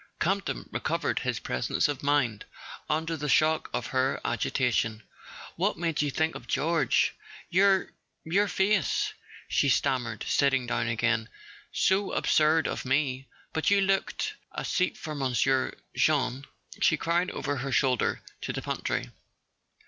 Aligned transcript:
Campton 0.19 0.67
recovered 0.71 1.19
his 1.19 1.37
[209] 1.39 1.57
A 1.59 1.63
SON 1.63 1.75
AT 1.75 1.79
THE 1.79 1.85
FRONT 1.85 1.85
presence 1.85 1.87
of 1.87 2.03
mind 2.03 2.45
under 2.89 3.15
the 3.17 3.29
shock 3.29 3.69
of 3.71 3.87
her 3.93 4.19
agitation. 4.25 5.03
"What 5.57 5.77
made 5.77 6.01
you 6.01 6.09
think 6.09 6.33
of 6.33 6.47
George?" 6.47 7.13
"Your—your 7.51 8.47
face," 8.47 9.13
she 9.47 9.69
stammered, 9.69 10.25
sitting 10.27 10.65
down 10.65 10.87
again. 10.87 11.29
"So 11.71 12.13
absurd 12.13 12.67
of 12.67 12.83
me... 12.83 13.27
But 13.53 13.69
you 13.69 13.79
looked... 13.79 14.33
A 14.53 14.65
seat 14.65 14.97
for 14.97 15.13
monsieur, 15.13 15.75
Jeanne," 15.95 16.45
she 16.81 16.97
cried 16.97 17.29
over 17.29 17.57
her 17.57 17.71
shoulder 17.71 18.23
to 18.41 18.51
the 18.51 18.63
pantry. 18.63 19.11